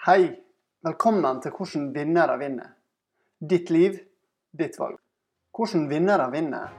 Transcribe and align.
Hei! 0.00 0.30
Velkommen 0.80 1.42
til 1.44 1.52
Hvordan 1.52 1.90
vinnere 1.92 2.38
vinner. 2.40 2.70
Ditt 3.50 3.68
liv, 3.68 3.98
ditt 4.56 4.78
valg. 4.80 4.94
Hvordan 5.52 5.82
vinnere 5.90 6.30
vinner 6.32 6.70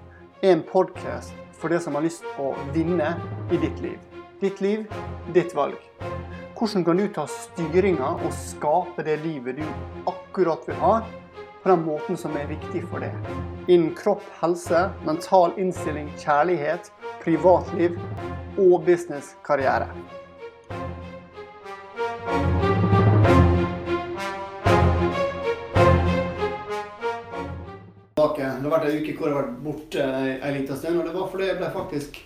er 0.42 0.56
en 0.56 0.64
podkast 0.66 1.36
for 1.54 1.70
deg 1.70 1.84
som 1.84 1.94
har 1.94 2.02
lyst 2.02 2.26
på 2.34 2.48
å 2.50 2.64
vinne 2.74 3.12
i 3.54 3.60
ditt 3.62 3.78
liv. 3.84 4.00
Ditt 4.42 4.64
liv, 4.66 4.88
ditt 5.36 5.54
valg. 5.54 5.78
Hvordan 6.58 6.88
kan 6.88 6.98
du 6.98 7.06
ta 7.14 7.28
styringa 7.30 8.10
og 8.16 8.34
skape 8.40 9.06
det 9.06 9.20
livet 9.22 9.62
du 9.62 10.10
akkurat 10.10 10.66
vil 10.66 10.82
ha, 10.82 10.96
på 11.62 11.70
den 11.76 11.86
måten 11.86 12.18
som 12.18 12.34
er 12.42 12.50
viktig 12.50 12.88
for 12.90 13.06
deg? 13.06 13.14
Innen 13.68 13.94
kropp, 14.02 14.26
helse, 14.42 14.88
mental 15.06 15.54
innstilling, 15.62 16.10
kjærlighet, 16.26 16.90
privatliv 17.22 18.02
og 18.58 18.80
business, 18.90 19.36
tilbake. 28.32 28.62
Det 28.62 28.70
har 28.70 28.80
vært 28.80 28.90
ei 28.90 29.00
uke 29.02 29.16
hvor 29.18 29.28
jeg 29.28 29.36
har 29.36 29.46
vært 29.46 29.64
borte 29.64 30.04
ei 30.42 30.52
lita 30.60 30.76
stund. 30.76 31.00
Og 31.00 31.06
det 31.06 31.16
var 31.16 31.32
fordi 31.32 31.48
jeg 31.48 31.58
ble 31.60 31.72
faktisk 31.72 32.20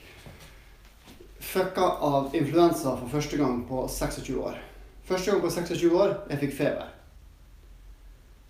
fucka 1.40 1.88
av 2.02 2.36
influensa 2.36 2.96
for 2.98 3.08
første 3.10 3.38
gang 3.38 3.64
på 3.68 3.88
26 3.88 4.36
år. 4.40 4.60
Første 5.06 5.32
gang 5.32 5.42
på 5.42 5.50
26 5.54 5.96
år 5.96 6.14
jeg 6.30 6.42
fikk 6.44 6.54
feber. 6.58 6.92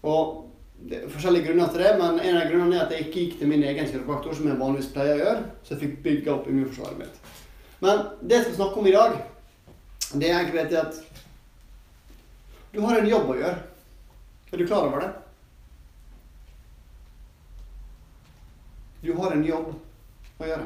Og 0.05 0.41
det 0.86 0.98
er 0.99 1.10
forskjellige 1.10 1.48
grunner 1.48 1.72
til 1.72 1.82
det, 1.82 1.94
men 1.98 2.20
en 2.20 2.38
av 2.38 2.49
grunnene 2.52 2.76
er 2.77 2.86
at 2.86 2.91
jeg 2.91 3.05
ikke 3.05 3.20
gikk 3.20 3.38
til 3.40 3.49
min 3.49 3.63
egen 3.63 3.88
kiropraktor, 3.88 4.35
som 4.35 4.48
jeg 4.49 4.60
vanligvis 4.60 4.91
pleier 4.94 5.16
å 5.16 5.22
gjøre, 5.24 5.46
så 5.63 5.74
jeg 5.74 5.82
fikk 5.82 6.02
bygga 6.04 6.34
opp 6.34 6.49
immunforsvaret 6.52 6.99
mitt. 6.99 7.22
Men 7.80 8.04
det 8.22 8.35
jeg 8.35 8.46
skal 8.48 8.58
snakke 8.60 8.82
om 8.82 8.90
i 8.90 8.96
dag, 8.96 9.16
det 10.13 10.30
er 10.30 10.41
egentlig 10.41 10.82
at 10.82 10.99
du 12.76 12.82
har 12.84 12.99
en 12.99 13.08
jobb 13.08 13.32
å 13.32 13.38
gjøre. 13.40 13.62
Er 14.52 14.62
du 14.62 14.68
klar 14.68 14.90
over 14.90 15.02
det? 15.02 15.25
Du 19.06 19.14
har 19.14 19.32
en 19.32 19.46
jobb 19.46 19.74
å 20.42 20.48
gjøre. 20.50 20.66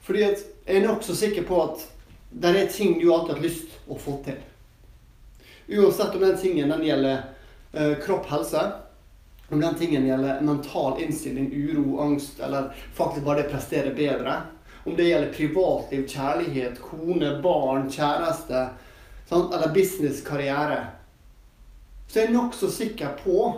Fordi 0.00 0.22
at 0.24 0.44
jeg 0.64 0.80
er 0.80 0.86
nokså 0.86 1.14
sikker 1.14 1.44
på 1.46 1.58
at 1.62 1.84
det 2.30 2.54
er 2.56 2.70
ting 2.72 2.96
du 2.96 3.10
alltid 3.12 3.36
har 3.36 3.42
lyst 3.44 3.76
å 3.90 3.98
få 4.00 4.16
til. 4.24 4.38
Uansett 5.70 6.16
om 6.16 6.24
den 6.24 6.38
tingen 6.40 6.72
den 6.72 6.86
gjelder 6.86 7.20
eh, 7.72 7.92
kropp, 8.02 8.26
helse, 8.30 8.62
om 9.50 9.60
den 9.60 9.76
tingen 9.78 10.06
gjelder 10.06 10.40
mental 10.40 11.00
innstilling, 11.02 11.50
uro, 11.52 12.00
angst, 12.00 12.40
eller 12.40 12.72
faktisk 12.94 13.26
bare 13.26 13.42
det 13.42 13.52
prestere 13.52 13.94
bedre. 13.94 14.40
Om 14.84 14.96
det 14.96 15.10
gjelder 15.10 15.32
privatliv, 15.36 16.06
kjærlighet, 16.08 16.80
kone, 16.82 17.34
barn, 17.42 17.90
kjæreste, 17.92 18.68
sant? 19.28 19.54
eller 19.54 19.74
businesskarriere. 19.74 20.84
Så 22.08 22.22
jeg 22.22 22.30
er 22.30 22.38
nokså 22.38 22.70
sikker 22.72 23.18
på 23.20 23.50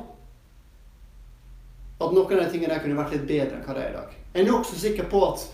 at 2.13 2.19
noen 2.19 2.39
av 2.39 2.45
de 2.45 2.53
tingene 2.53 2.75
der 2.75 2.83
kunne 2.85 2.99
vært 2.99 3.15
litt 3.17 3.29
bedre 3.29 3.57
enn 3.57 3.65
hva 3.67 3.77
det 3.77 3.85
er 3.85 3.93
i 3.93 3.97
dag. 3.97 4.17
Jeg 4.33 4.43
er 4.43 4.49
nokså 4.51 4.79
sikker 4.81 5.09
på 5.13 5.23
at 5.29 5.47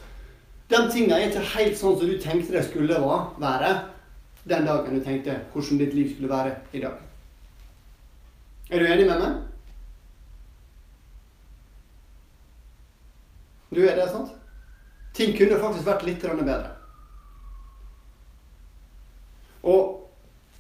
de 0.69 0.81
tingene 0.93 1.19
er 1.19 1.29
ikke 1.31 1.51
helt 1.55 1.79
sånn 1.79 1.99
som 1.99 2.09
du 2.11 2.17
tenkte 2.21 2.55
det 2.55 2.65
skulle 2.67 2.99
være 2.99 3.75
den 4.49 4.67
dagen 4.67 4.97
du 4.97 5.05
tenkte 5.05 5.37
hvordan 5.53 5.81
ditt 5.83 5.95
liv 5.95 6.11
skulle 6.15 6.33
være 6.33 6.57
i 6.73 6.83
dag. 6.83 6.99
Er 8.71 8.83
du 8.83 8.89
enig 8.89 9.07
med 9.09 9.23
meg? 9.23 9.37
Du 13.69 13.81
er 13.85 13.97
det, 13.97 14.09
sant? 14.11 14.33
Ting 15.17 15.35
kunne 15.37 15.61
faktisk 15.61 15.87
vært 15.87 16.05
litt 16.09 16.23
bedre. 16.23 16.75
Og 19.63 19.95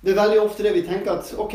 det 0.02 0.12
er 0.12 0.20
veldig 0.20 0.40
ofte 0.42 0.64
det 0.66 0.74
vi 0.74 0.86
tenker 0.86 1.16
at 1.16 1.30
ok, 1.40 1.55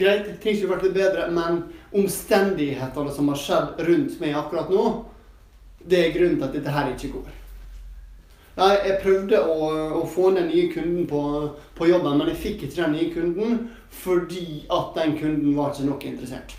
greit, 0.00 0.30
ting 0.42 0.56
skulle 0.56 0.76
vært 0.76 0.88
litt 0.88 0.96
bedre, 0.96 1.26
men 1.34 1.62
omstendighetene 1.96 3.12
som 3.14 3.28
har 3.32 3.40
skjedd 3.40 3.84
rundt 3.88 4.16
meg 4.22 4.38
akkurat 4.38 4.72
nå, 4.72 4.86
det 5.80 6.00
er 6.00 6.16
grunnen 6.16 6.38
til 6.38 6.48
at 6.48 6.56
dette 6.56 6.74
her 6.74 6.90
ikke 6.94 7.12
går. 7.18 7.36
Nei, 8.60 8.72
jeg 8.84 8.98
prøvde 9.00 9.38
å, 9.46 9.68
å 10.00 10.06
få 10.10 10.32
den 10.36 10.50
nye 10.50 10.66
kunden 10.72 11.06
på, 11.08 11.20
på, 11.78 11.86
jobben, 11.88 12.18
men 12.18 12.32
jeg 12.32 12.40
fikk 12.42 12.64
ikke 12.66 12.82
den 12.82 12.96
nye 12.98 13.12
kunden 13.14 13.60
fordi 13.90 14.64
at 14.70 14.92
den 14.98 15.14
kunden 15.18 15.54
var 15.56 15.72
ikke 15.72 15.86
nok 15.88 16.04
interessert. 16.06 16.56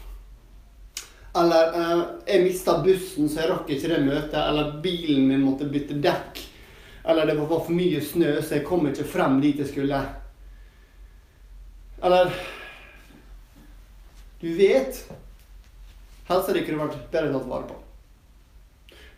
Eller 1.38 1.76
eh, 1.80 2.02
jeg 2.28 2.44
mista 2.44 2.80
bussen, 2.84 3.30
så 3.32 3.44
jeg 3.44 3.52
rakk 3.52 3.70
ikke 3.72 3.92
det 3.94 4.00
møtet. 4.04 4.40
Eller 4.42 4.74
bilen 4.84 5.30
min 5.30 5.46
måtte 5.46 5.70
bytte 5.72 5.96
dekk. 6.04 6.42
Eller 7.08 7.30
det 7.30 7.38
var 7.40 7.54
for 7.54 7.72
mye 7.76 8.02
snø, 8.04 8.34
så 8.42 8.58
jeg 8.58 8.66
kom 8.68 8.90
ikke 8.90 9.08
frem 9.08 9.40
dit 9.44 9.62
jeg 9.62 9.70
skulle. 9.72 10.02
Eller 12.04 12.34
Du 14.42 14.50
vet 14.58 15.04
helsa 16.28 16.54
di 16.56 16.64
kunne 16.66 16.82
vært 16.82 16.98
bedre 17.14 17.34
tatt 17.36 17.50
vare 17.50 17.70
på. 17.70 17.78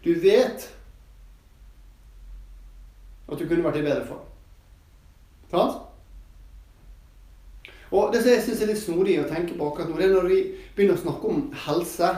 Du 0.04 0.12
vet 0.20 0.68
at 3.32 3.40
du 3.40 3.48
kunne 3.48 3.64
vært 3.64 3.80
i 3.80 3.86
bedre 3.86 4.04
form. 4.10 4.28
Sant? 5.54 5.82
Og 7.94 8.12
Det 8.12 8.24
som 8.24 8.32
jeg 8.32 8.44
syns 8.44 8.62
er 8.66 8.72
litt 8.72 8.82
snodig 8.82 9.20
å 9.22 9.30
tenke 9.30 9.56
på 9.56 9.68
akkurat 9.70 9.92
nå, 9.92 10.00
det 10.00 10.08
er 10.08 10.16
når 10.16 10.30
vi 10.32 10.40
begynner 10.76 10.98
å 10.98 11.04
snakke 11.04 11.30
om 11.30 11.44
helse. 11.68 12.10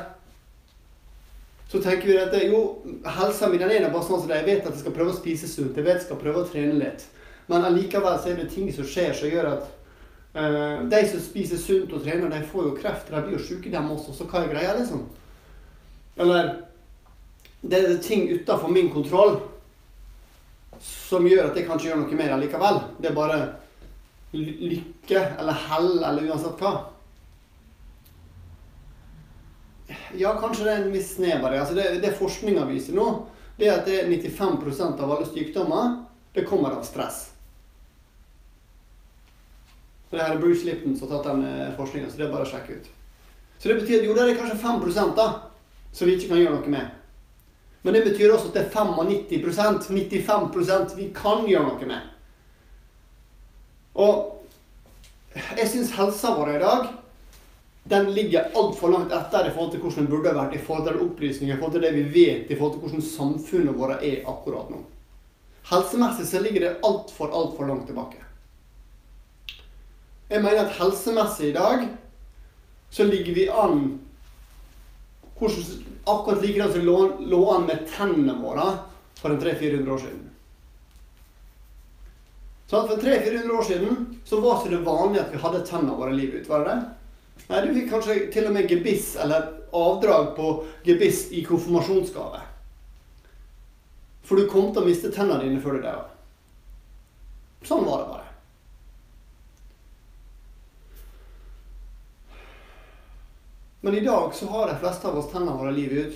Så 1.70 1.82
tenker 1.84 2.08
vi 2.08 2.16
at 2.22 2.36
jo, 2.48 2.62
helsa 3.18 3.50
mi 3.52 3.60
er 3.60 3.90
bare 3.92 4.06
sånn 4.08 4.22
som. 4.24 4.32
Jeg 4.32 4.48
vet 4.48 4.64
at 4.64 4.72
jeg 4.72 4.86
skal 4.86 4.96
prøve 4.96 5.12
å 5.12 5.18
spise 5.18 5.50
sunt. 5.52 5.76
Jeg 5.76 5.84
vet 5.84 6.00
jeg 6.00 6.08
skal 6.08 6.22
prøve 6.22 6.42
å 6.42 6.48
trene 6.48 6.80
litt. 6.80 7.04
Men 7.52 7.68
allikevel 7.68 8.18
så 8.22 8.32
er 8.32 8.40
det 8.40 8.54
ting 8.54 8.72
som 8.74 8.88
skjer 8.88 9.14
som 9.14 9.30
gjør 9.30 9.52
at 9.52 9.75
de 10.36 11.02
som 11.08 11.22
spiser 11.24 11.60
sunt 11.62 11.94
og 11.96 12.04
trener, 12.04 12.30
de 12.30 12.48
får 12.52 12.70
jo 12.70 12.78
kreft. 12.78 13.12
De 13.12 13.22
blir 13.24 13.38
jo 13.38 13.44
syke, 13.44 13.72
dem 13.72 13.92
også. 13.92 14.14
Så 14.14 14.28
hva 14.28 14.44
er 14.44 14.52
greia, 14.52 14.74
liksom? 14.76 15.06
Eller 16.20 16.56
det 17.62 17.80
er 17.80 18.02
ting 18.04 18.28
utafor 18.30 18.72
min 18.72 18.92
kontroll 18.94 19.40
som 20.86 21.26
gjør 21.28 21.50
at 21.50 21.56
jeg 21.58 21.66
kan 21.68 21.80
ikke 21.80 21.88
gjøre 21.88 22.02
noe 22.02 22.18
med 22.20 22.30
det 22.30 22.42
likevel. 22.44 22.82
Det 23.00 23.10
er 23.10 23.16
bare 23.16 23.40
lykke 24.36 25.22
eller 25.40 25.64
hell 25.70 25.92
eller 26.04 26.28
uansett 26.30 26.60
hva. 26.62 26.74
Ja, 30.18 30.34
kanskje 30.40 30.66
det 30.66 30.74
er 30.74 30.84
en 30.84 30.94
viss 30.94 31.14
snev 31.16 31.46
av 31.46 31.54
det. 31.54 31.62
Altså 31.62 31.78
det, 31.78 31.88
det 32.04 32.18
forskninga 32.20 32.66
viser 32.70 32.98
nå, 32.98 33.08
det 33.56 33.70
er 33.70 33.80
at 33.80 33.88
det 33.88 34.02
er 34.02 34.12
95% 34.12 35.00
av 35.00 35.16
alle 35.16 35.28
sykdommer 35.30 35.96
det 36.36 36.44
kommer 36.50 36.76
av 36.76 36.84
stress. 36.84 37.30
Det 40.12 40.22
her 40.22 40.36
er 40.36 40.42
Bruce 40.42 40.66
Lipton 40.66 40.98
som 40.98 41.10
har 41.10 41.18
tatt 41.18 41.32
den 41.32 41.42
forskningen, 41.42 41.76
forskninga, 41.78 42.12
så 42.12 42.20
det 42.20 42.28
er 42.28 42.34
bare 42.34 42.46
å 42.46 42.52
sjekke 42.52 42.78
ut. 42.78 42.92
Så 43.58 43.70
det 43.70 43.80
betyr 43.80 44.00
at 44.00 44.06
jo, 44.06 44.14
det 44.16 44.28
er 44.28 44.38
kanskje 44.38 44.58
5 44.62 45.16
da, 45.18 45.28
som 45.92 46.08
vi 46.08 46.16
ikke 46.16 46.30
kan 46.34 46.42
gjøre 46.44 46.60
noe 46.60 46.74
med. 46.76 46.94
Men 47.86 47.94
det 47.94 48.04
betyr 48.06 48.34
også 48.34 48.50
at 48.50 48.58
det 48.58 48.64
er 48.66 48.72
95 48.74 49.90
95% 49.90 50.96
vi 50.98 51.10
kan 51.16 51.46
gjøre 51.50 51.68
noe 51.70 51.90
med. 51.90 52.12
Og 53.96 54.32
jeg 55.36 55.68
syns 55.72 55.94
helsa 55.96 56.34
vår 56.36 56.56
i 56.56 56.62
dag 56.64 56.88
den 57.86 58.08
ligger 58.16 58.50
altfor 58.58 58.90
langt 58.90 59.14
etter 59.14 59.46
i 59.46 59.54
forhold 59.54 59.76
til 59.76 59.84
hvordan 59.84 60.08
den 60.08 60.10
burde 60.10 60.32
vært, 60.34 60.56
i 60.58 60.62
forhold 60.66 60.88
til 60.88 61.02
opplysning, 61.06 61.52
i 61.52 61.58
forhold 61.60 61.76
til 61.76 61.84
det 61.86 61.94
vi 61.94 62.06
vet, 62.16 62.50
i 62.50 62.58
forhold 62.58 62.74
til 62.74 62.82
hvordan 62.82 63.04
samfunnet 63.06 63.78
vårt 63.78 64.02
er 64.02 64.24
akkurat 64.26 64.72
nå. 64.74 64.80
Helsemessig 65.70 66.26
så 66.26 66.42
ligger 66.42 66.66
det 66.66 66.72
altfor, 66.82 67.30
altfor 67.30 67.70
langt 67.70 67.86
tilbake. 67.86 68.25
Jeg 70.30 70.42
mener 70.42 70.66
at 70.66 70.78
helsemessig 70.80 71.52
i 71.52 71.56
dag 71.56 71.86
så 72.90 73.06
ligger 73.06 73.34
vi 73.36 73.50
an 73.50 74.00
akkurat 75.36 76.42
likedan 76.42 76.72
som 76.72 76.86
lå, 76.86 77.00
lå 77.20 77.42
an 77.52 77.68
med 77.68 77.84
tennene 77.92 78.38
våre 78.40 78.70
for 79.20 79.36
300-400 79.36 79.92
år 79.92 80.02
siden. 80.02 80.24
Så 82.68 82.88
for 82.88 82.98
300-400 82.98 83.58
år 83.58 83.64
siden 83.64 84.20
så 84.26 84.40
var 84.42 84.62
ikke 84.62 84.74
det 84.74 84.86
vanlig 84.86 85.22
at 85.22 85.34
vi 85.34 85.42
hadde 85.44 85.66
tennene 85.68 85.98
våre 86.00 86.16
livet 86.16 86.42
ut. 86.42 86.50
var 86.50 86.66
det? 86.66 86.78
Nei, 87.50 87.62
Du 87.62 87.74
fikk 87.76 87.90
kanskje 87.92 88.18
til 88.34 88.48
og 88.50 88.56
med 88.56 88.70
gebiss 88.70 89.16
eller 89.22 89.52
avdrag 89.76 90.34
på 90.38 90.52
gebiss 90.88 91.28
i 91.32 91.44
konfirmasjonsgave. 91.46 92.42
For 94.26 94.40
du 94.40 94.50
kom 94.50 94.72
til 94.74 94.82
å 94.82 94.88
miste 94.88 95.12
tennene 95.14 95.44
dine 95.44 95.62
før 95.62 95.78
du 95.78 95.84
døde. 95.86 96.08
Sånn 97.66 97.86
var 97.86 98.02
det 98.02 98.10
bare. 98.14 98.35
Men 103.86 103.96
i 103.96 104.02
dag 104.02 104.36
så 104.36 104.48
har 104.48 104.68
de 104.68 104.80
fleste 104.82 105.08
av 105.08 105.18
oss 105.20 105.28
tennene 105.30 105.54
våre 105.60 105.72
livet 105.72 106.08
ut. 106.08 106.16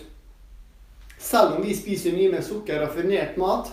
Selv 1.22 1.60
om 1.60 1.62
vi 1.62 1.76
spiser 1.78 2.16
mye 2.16 2.32
mer 2.32 2.42
sukker 2.42 2.80
og 2.80 2.88
raffinert 2.88 3.36
mat 3.38 3.68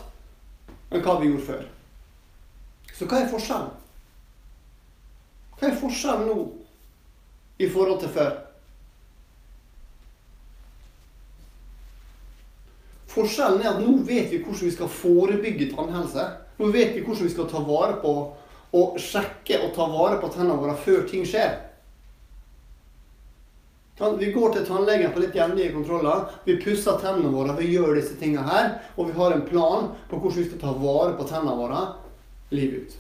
enn 0.92 1.00
hva 1.00 1.14
vi 1.16 1.30
gjorde 1.30 1.44
før. 1.46 1.62
Så 2.92 3.08
hva 3.08 3.22
er 3.22 3.30
forskjellen? 3.30 3.70
Hva 5.56 5.70
er 5.70 5.78
forskjellen 5.80 6.28
nå 6.28 6.42
i 7.56 7.68
forhold 7.72 8.02
til 8.02 8.12
før? 8.18 8.34
Forskjellen 13.14 13.64
er 13.64 13.70
at 13.70 13.80
nå 13.80 13.94
vet 14.10 14.28
vi 14.28 14.42
hvordan 14.42 14.66
vi 14.66 14.74
skal 14.74 14.92
forebygge 14.92 15.70
tannhelse. 15.72 16.26
Nå 16.60 16.68
vet 16.68 16.92
vi 16.98 17.06
hvordan 17.06 17.30
vi 17.30 17.32
skal 17.32 17.48
ta 17.48 17.64
vare 17.64 17.96
på 18.04 18.12
og 18.76 19.00
sjekke 19.00 19.62
og 19.62 19.72
ta 19.72 19.88
vare 19.88 20.20
på 20.20 20.28
tennene 20.36 20.60
våre 20.60 20.76
før 20.84 21.08
ting 21.08 21.24
skjer. 21.24 21.56
Vi 23.96 24.32
går 24.32 24.52
til 24.52 24.66
tannlegen 24.68 25.12
på 25.14 25.22
litt 25.22 25.36
jevnlige 25.36 25.72
kontroller. 25.72 26.26
Vi 26.44 26.58
pusser 26.60 26.98
tennene 27.00 27.32
våre, 27.32 27.54
vi 27.56 27.70
gjør 27.72 27.94
disse 27.96 28.18
tingene 28.20 28.44
her. 28.44 28.74
Og 28.96 29.08
vi 29.08 29.16
har 29.16 29.32
en 29.32 29.46
plan 29.48 29.88
på 30.10 30.18
hvordan 30.20 30.36
vi 30.42 30.48
skal 30.50 30.60
ta 30.60 30.72
vare 30.76 31.14
på 31.16 31.24
tennene 31.30 31.56
våre 31.56 31.82
livet 32.52 32.82
ut. 32.82 32.96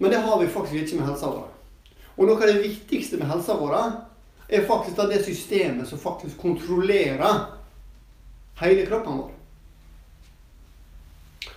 Men 0.00 0.14
det 0.14 0.22
har 0.24 0.38
vi 0.40 0.48
faktisk 0.48 0.74
ikke 0.80 1.02
med 1.02 1.10
helsa 1.10 1.28
vår. 1.28 1.50
Og 2.16 2.24
noe 2.24 2.40
av 2.40 2.48
det 2.48 2.62
viktigste 2.62 3.18
med 3.20 3.28
helsa 3.28 3.58
vår 3.60 3.76
er 4.48 4.64
faktisk 4.68 4.96
da 4.96 5.04
det 5.10 5.20
systemet 5.26 5.88
som 5.88 6.00
faktisk 6.00 6.40
kontrollerer 6.40 7.44
hele 8.62 8.86
kroppen 8.88 9.20
vår. 9.20 9.36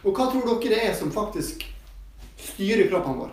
Og 0.04 0.12
hva 0.12 0.28
tror 0.28 0.44
dere 0.50 0.74
det 0.76 0.82
er 0.90 1.00
som 1.00 1.16
faktisk 1.16 1.64
styrer 2.36 2.92
kroppen 2.92 3.22
vår? 3.24 3.32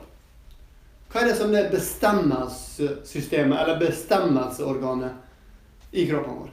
Hva 1.10 1.24
er 1.24 1.32
det 1.32 1.38
som 1.40 1.54
er 1.58 1.72
bestemmelsessystemet, 1.72 3.58
eller 3.58 3.80
bestemmelsesorganet 3.80 5.90
i 5.90 6.04
kroppen 6.06 6.36
vår? 6.44 6.52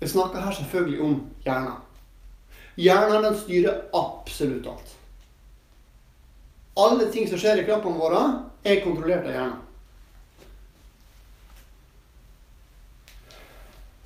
Vi 0.00 0.08
snakker 0.08 0.40
her 0.40 0.56
selvfølgelig 0.56 1.00
om 1.04 1.18
hjernen. 1.44 1.76
Hjernen 2.78 3.24
den 3.26 3.36
styrer 3.36 3.80
absolutt 3.98 4.66
alt. 4.70 4.94
Alle 6.78 7.08
ting 7.12 7.26
som 7.28 7.40
skjer 7.42 7.60
i 7.60 7.66
kroppen 7.66 7.98
vår, 7.98 8.14
er 8.64 8.84
kontrollert 8.84 9.26
av 9.26 9.34
hjernen. 9.34 9.64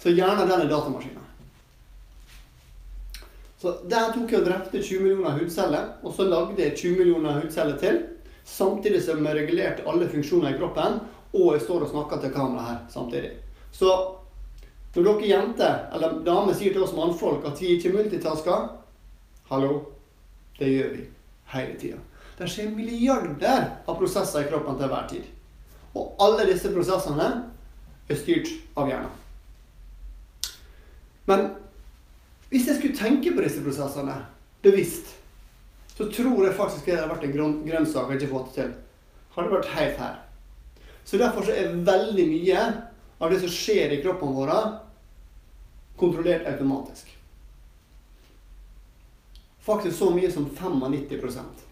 Så 0.03 0.11
hjernen 0.11 0.49
den 0.49 0.65
er 0.65 0.73
datamaskinen. 0.73 1.22
Så 3.63 3.77
Der 3.87 4.11
tok 4.11 4.33
jeg 4.33 4.41
og 4.43 4.47
drepte 4.49 4.81
20 4.83 5.05
millioner 5.05 5.37
hudceller, 5.39 5.93
og 6.03 6.15
så 6.17 6.25
lagde 6.27 6.59
jeg 6.59 6.75
20 6.77 6.97
millioner 6.99 7.37
hudceller 7.41 7.77
til. 7.79 8.01
Samtidig 8.45 9.03
som 9.05 9.23
jeg 9.27 9.37
regulerte 9.37 9.85
alle 9.87 10.09
funksjoner 10.11 10.51
i 10.51 10.59
kroppen, 10.59 10.99
og 11.33 11.53
jeg 11.55 11.63
står 11.63 11.85
og 11.87 11.93
snakker 11.93 12.21
til 12.21 12.33
kamera 12.35 12.65
her 12.67 12.81
samtidig. 12.91 13.31
Så 13.73 13.93
når 14.97 15.07
dere 15.07 15.29
jenter 15.29 15.79
eller 15.95 16.19
damer 16.27 16.59
sier 16.59 16.75
til 16.75 16.83
oss 16.83 16.97
mannfolk 16.97 17.47
at 17.49 17.63
vi 17.63 17.77
ikke 17.77 17.95
multitasker 17.95 18.67
Hallo, 19.49 19.79
det 20.59 20.69
gjør 20.73 20.91
vi 20.97 21.07
hele 21.55 21.79
tida. 21.79 22.03
Det 22.39 22.51
skjer 22.51 22.75
milliarder 22.75 23.65
av 23.87 23.95
prosesser 23.95 24.43
i 24.43 24.51
kroppen 24.51 24.79
til 24.81 24.91
hver 24.91 25.09
tid. 25.09 25.25
Og 25.95 26.17
alle 26.25 26.51
disse 26.51 26.73
prosessene 26.73 27.31
er 28.09 28.19
styrt 28.19 28.51
av 28.75 28.91
hjernen. 28.91 29.19
Men 31.31 31.51
hvis 32.53 32.69
jeg 32.69 32.77
skulle 32.77 32.97
tenke 32.97 33.33
på 33.33 33.41
disse 33.41 33.63
prosessene 33.65 34.19
bevisst, 34.63 35.15
så 35.97 36.05
tror 36.13 36.45
jeg 36.45 36.57
faktisk 36.57 36.87
det 36.89 36.99
hadde 36.99 37.09
vært 37.15 37.25
en 37.25 37.57
grønnsak 37.65 38.13
jeg 38.13 38.21
ikke 38.21 38.33
fått 38.35 38.53
det 38.53 38.59
til. 38.59 38.75
Hadde 39.33 39.55
vært 39.55 39.73
helt 39.73 39.99
her. 40.03 40.19
Så 41.05 41.19
derfor 41.21 41.47
så 41.49 41.57
er 41.57 41.73
veldig 41.87 42.27
mye 42.29 42.63
av 43.23 43.33
det 43.33 43.41
som 43.41 43.53
skjer 43.53 43.97
i 43.97 44.01
kroppen 44.05 44.37
vår, 44.37 44.53
kontrollert 45.97 46.47
automatisk. 46.53 47.09
Faktisk 49.63 49.97
så 49.97 50.11
mye 50.13 50.31
som 50.33 50.49
95% 50.53 51.69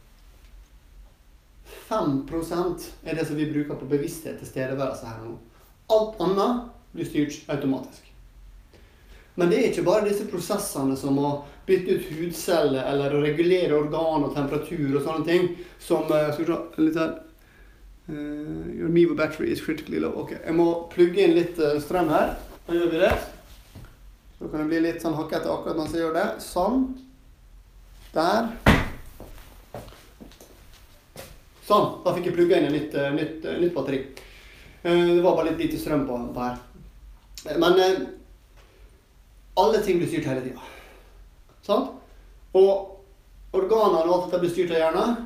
5% 1.91 2.85
er 3.03 3.17
det 3.19 3.27
som 3.27 3.37
vi 3.37 3.51
bruker 3.51 3.75
på 3.75 3.89
bevissthet 3.91 4.39
til 4.39 4.49
stedeværelse 4.49 5.07
her 5.11 5.25
nå. 5.25 5.35
Alt 5.91 6.21
annet 6.23 6.69
blir 6.95 7.09
styrt 7.09 7.51
automatisk. 7.51 8.10
Men 9.41 9.49
det 9.49 9.57
er 9.57 9.71
ikke 9.71 9.87
bare 9.87 10.05
disse 10.05 10.27
prosessene 10.29 10.93
som 11.01 11.17
å 11.17 11.31
bytte 11.65 11.95
ut 11.97 12.09
hudceller 12.19 12.85
eller 12.91 13.15
å 13.17 13.23
regulere 13.23 13.73
organ 13.73 14.27
og 14.27 14.35
temperatur 14.37 14.99
og 14.99 15.05
sånne 15.07 15.25
ting 15.25 15.47
som 15.81 16.05
uh, 16.13 16.29
Skal 16.35 16.45
vi 16.45 16.49
se 16.51 16.85
litt 16.85 16.99
her 17.01 17.15
uh, 18.11 18.67
Your 18.77 18.93
Mevo 18.93 19.17
battery 19.17 19.49
is 19.55 19.65
critically 19.65 20.03
low. 20.03 20.13
Ok, 20.21 20.35
Jeg 20.37 20.57
må 20.59 20.69
plugge 20.93 21.25
inn 21.25 21.33
litt 21.39 21.57
uh, 21.57 21.79
strøm 21.81 22.13
her. 22.13 22.35
Da 22.67 22.77
gjør 22.77 22.93
vi 22.93 23.01
det. 23.07 23.15
Så 24.37 24.51
kan 24.51 24.61
det 24.61 24.69
bli 24.75 24.83
litt 24.85 25.01
sånn 25.01 25.17
hakkete 25.17 25.49
akkurat 25.49 25.81
mens 25.81 25.97
jeg 25.97 26.05
gjør 26.05 26.21
det. 26.21 26.29
Sånn. 26.45 26.87
Der. 28.13 28.53
Sånn. 31.65 31.93
Da 32.05 32.13
fikk 32.13 32.29
jeg 32.29 32.37
plugga 32.37 32.61
inn 32.61 32.69
et 32.69 32.77
nytt, 32.77 33.03
nytt, 33.17 33.53
nytt, 33.57 33.77
batteri. 33.77 34.05
Det 34.85 35.21
var 35.25 35.33
bare 35.33 35.53
litt 35.53 35.65
lite 35.65 35.81
strøm 35.81 36.05
på, 36.09 36.25
på 36.37 36.45
her. 36.45 36.65
Men 37.57 37.79
alle 39.59 39.83
ting 39.85 39.99
blir 39.99 40.09
styrt 40.09 40.29
hele 40.31 40.45
tida. 40.45 40.61
Sant? 41.67 41.97
Og 42.55 43.57
organene 43.57 44.05
og 44.05 44.15
alt 44.15 44.27
dette 44.29 44.43
blir 44.45 44.53
styrt 44.55 44.75
av 44.75 44.83
hjernen. 44.83 45.17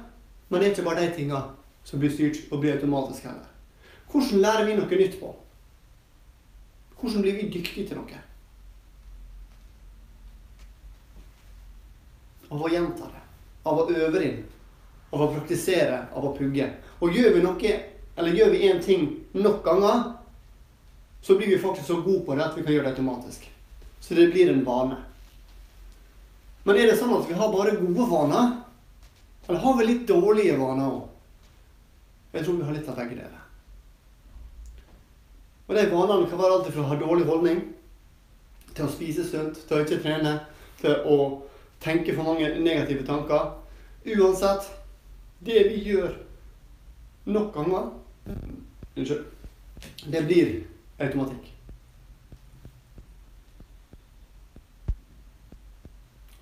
Men 0.48 0.60
det 0.60 0.66
er 0.68 0.74
ikke 0.74 0.86
bare 0.88 1.04
de 1.04 1.16
tinga 1.16 1.40
som 1.84 2.00
blir 2.00 2.12
styrt 2.12 2.52
og 2.52 2.60
blir 2.62 2.76
automatisk 2.76 3.26
heller. 3.28 3.48
Hvordan 4.12 4.44
lærer 4.44 4.68
vi 4.68 4.76
noe 4.78 5.00
nytt 5.00 5.18
på? 5.20 5.32
Hvordan 7.00 7.24
blir 7.24 7.36
vi 7.40 7.50
dyktige 7.52 7.88
til 7.88 7.98
noe? 7.98 8.20
Av 12.54 12.62
å 12.62 12.70
gjenta 12.70 13.08
det. 13.10 13.22
Av 13.66 13.80
å 13.80 13.88
øve 13.90 14.22
inn. 14.24 14.42
Av 15.12 15.24
å 15.24 15.30
praktisere. 15.32 16.04
Av 16.14 16.28
å 16.28 16.34
pugge. 16.36 16.68
Og 17.00 17.16
gjør 17.16 17.34
vi 17.34 17.42
noe, 17.44 17.72
eller 18.14 18.38
gjør 18.38 18.54
vi 18.54 18.68
én 18.68 18.82
ting 18.84 19.08
nok 19.34 19.64
ganger, 19.66 20.04
så 21.24 21.36
blir 21.38 21.50
vi 21.50 21.58
faktisk 21.58 21.88
så 21.88 22.00
gode 22.04 22.22
på 22.26 22.36
det 22.36 22.44
at 22.44 22.56
vi 22.56 22.62
kan 22.62 22.76
gjøre 22.76 22.86
det 22.90 22.94
automatisk. 22.94 23.48
Så 24.04 24.14
det 24.14 24.26
blir 24.32 24.50
en 24.52 24.64
vane. 24.64 24.98
Men 26.64 26.76
er 26.76 26.90
det 26.90 26.98
sånn 27.00 27.14
at 27.16 27.28
vi 27.28 27.36
har 27.38 27.52
bare 27.52 27.76
gode 27.78 28.08
vaner? 28.10 28.50
Eller 29.46 29.60
har 29.60 29.78
vi 29.78 29.86
litt 29.88 30.04
dårlige 30.08 30.58
vaner 30.60 30.92
òg? 30.92 31.06
Jeg 32.34 32.44
tror 32.44 32.58
vi 32.58 32.66
har 32.68 32.76
litt 32.76 32.90
av 32.90 32.98
begge 33.00 33.16
deler. 33.16 33.40
Og 35.64 35.76
de 35.78 35.86
vanene 35.88 36.28
kan 36.28 36.40
være 36.40 36.58
alt 36.58 36.68
fra 36.74 36.84
å 36.84 36.90
ha 36.90 37.00
dårlig 37.00 37.28
holdning, 37.28 37.62
til 38.74 38.84
å 38.84 38.92
spise 38.92 39.24
sunt, 39.24 39.62
til 39.64 39.78
å 39.78 39.84
ikke 39.84 40.00
trene, 40.02 40.34
til 40.82 40.98
å 41.08 41.18
tenke 41.80 42.12
for 42.12 42.26
mange 42.26 42.50
negative 42.60 43.06
tanker. 43.08 43.54
Uansett, 44.04 44.68
det 45.46 45.64
vi 45.70 45.80
gjør 45.88 46.18
nok 47.32 47.54
ganger 47.54 47.92
Unnskyld. 48.94 49.24
Det 50.06 50.20
blir 50.28 50.50
automatikk. 51.02 51.53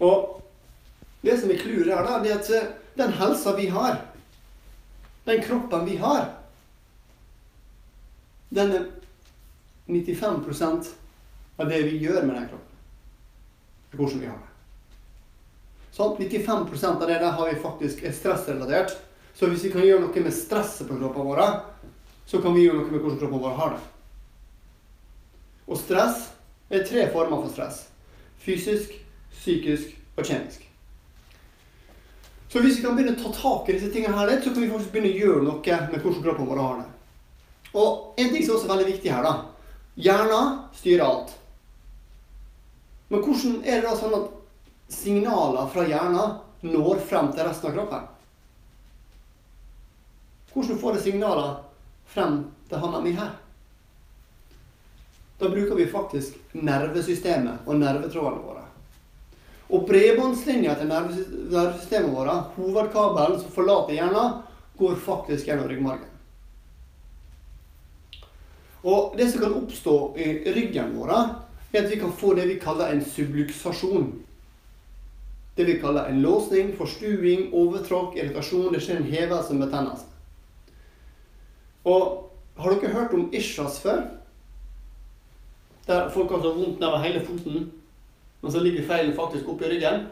Og 0.02 0.40
det 1.22 1.38
som 1.38 1.50
er 1.50 1.60
clouet 1.62 1.90
her, 1.92 2.06
da, 2.06 2.18
det 2.22 2.32
er 2.32 2.40
at 2.40 2.50
eh, 2.56 2.70
den 2.98 3.12
helsa 3.16 3.54
vi 3.56 3.68
har, 3.72 4.00
den 5.24 5.42
kroppen 5.44 5.86
vi 5.86 5.96
har, 6.02 6.32
den 8.52 8.72
er 8.76 8.88
95% 9.86 10.90
av 11.56 11.68
det 11.70 11.82
vi 11.86 12.00
gjør 12.02 12.24
med 12.26 12.34
den 12.36 12.48
kroppen. 12.50 12.68
Hvordan 13.92 14.20
vi 14.24 14.28
har 14.30 14.40
det. 14.40 14.50
Sånn, 15.92 16.16
95% 16.16 17.02
av 17.04 17.08
det 17.08 17.18
der 17.20 17.34
har 17.36 17.48
vi 17.50 17.60
faktisk 17.60 18.02
er 18.08 18.14
stressrelatert. 18.16 18.94
Så 19.36 19.48
hvis 19.48 19.64
vi 19.66 19.72
kan 19.72 19.84
gjøre 19.84 20.02
noe 20.04 20.24
med 20.24 20.34
stresset 20.34 20.88
på 20.88 20.96
kroppen 20.98 21.28
vår, 21.28 21.42
så 22.28 22.40
kan 22.42 22.56
vi 22.56 22.64
gjøre 22.64 22.80
noe 22.80 22.90
med 22.90 23.00
hvordan 23.00 23.20
kroppen 23.20 23.42
vår 23.44 23.58
har 23.60 23.74
det. 23.76 23.82
Og 25.68 25.78
stress 25.80 26.30
er 26.72 26.86
tre 26.88 27.06
former 27.12 27.44
for 27.44 27.52
stress. 27.52 27.84
Fysisk, 28.42 28.96
psykisk 29.34 29.96
og 30.16 30.26
kjemisk. 30.26 30.68
Så 32.52 32.60
hvis 32.60 32.78
vi 32.78 32.84
kan 32.84 32.96
begynne 32.96 33.16
å 33.16 33.22
ta 33.22 33.30
tak 33.32 33.70
i 33.70 33.78
disse 33.78 33.88
tingene 33.92 34.16
her 34.18 34.28
litt, 34.28 34.42
så 34.44 34.52
kan 34.52 34.60
vi 34.60 34.68
faktisk 34.68 34.92
begynne 34.92 35.14
å 35.14 35.20
gjøre 35.22 35.44
noe 35.46 35.78
med 35.88 36.02
hvordan 36.02 36.24
kroppen 36.26 36.48
vår 36.50 36.60
har 36.60 36.82
det. 36.82 36.88
Og 37.72 38.20
en 38.20 38.32
ting 38.34 38.44
som 38.44 38.58
også 38.58 38.66
er 38.66 38.72
veldig 38.74 38.90
viktig 38.90 39.12
her, 39.12 39.24
da. 39.24 39.32
Hjernen 40.04 40.58
styrer 40.76 41.04
alt. 41.06 41.32
Men 43.08 43.24
hvordan 43.24 43.58
er 43.64 43.80
det 43.80 43.88
da 43.88 43.96
sånn 43.96 44.16
at 44.16 44.30
signaler 44.92 45.70
fra 45.72 45.86
hjernen 45.88 46.36
når 46.64 47.00
frem 47.08 47.32
til 47.32 47.48
resten 47.48 47.70
av 47.70 47.78
kroppen? 47.78 48.06
Hvordan 50.52 50.80
får 50.80 50.96
det 50.96 51.04
signaler 51.06 51.54
frem 52.12 52.42
til 52.68 52.84
handa 52.84 53.00
mi 53.00 53.14
her? 53.16 53.32
Da 55.40 55.48
bruker 55.48 55.74
vi 55.74 55.88
faktisk 55.88 56.36
nervesystemet 56.52 57.64
og 57.66 57.80
nervetrådene 57.80 58.44
våre. 58.44 58.61
Og 59.72 59.86
bredbåndslinja 59.88 60.74
til 60.76 60.90
nervesystemet 60.90 62.12
vårt, 62.12 62.50
hovedkabelen 62.58 63.38
som 63.40 63.54
forlater 63.54 63.96
hjernen, 63.96 64.42
går 64.76 64.98
faktisk 65.00 65.48
gjennom 65.48 65.68
ryggmargen. 65.70 66.08
Og 68.82 69.14
det 69.16 69.30
som 69.30 69.44
kan 69.44 69.54
oppstå 69.56 69.96
i 70.18 70.52
ryggen 70.52 70.92
vår, 70.98 71.12
er 71.72 71.84
at 71.84 71.90
vi 71.90 72.00
kan 72.00 72.12
få 72.12 72.34
det 72.34 72.48
vi 72.50 72.60
kaller 72.60 72.92
en 72.92 73.04
subluksasjon. 73.04 74.10
Det 75.56 75.66
vi 75.68 75.78
kaller 75.80 76.08
en 76.08 76.22
låsning, 76.24 76.72
forstuing, 76.76 77.52
overtråkk, 77.52 78.16
irritasjon. 78.16 78.72
Det 78.72 78.80
skjer 78.82 79.00
en 79.00 79.12
hevelse 79.12 79.54
med 79.54 79.70
tennene. 79.72 80.08
Og 81.84 82.28
har 82.58 82.74
dere 82.74 82.92
hørt 82.92 83.14
om 83.16 83.30
Ishas 83.32 83.80
før? 83.80 84.02
Der 85.86 86.10
folk 86.14 86.30
har 86.30 86.42
så 86.42 86.52
vondt 86.54 86.80
nedover 86.80 87.02
hele 87.02 87.24
foten 87.26 87.70
men 88.42 88.52
så 88.52 88.60
ligger 88.60 88.86
feilen 88.88 89.14
faktisk 89.16 89.48
oppi 89.48 89.70
ryggen. 89.70 90.06